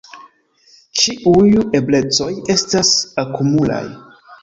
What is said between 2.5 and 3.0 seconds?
estas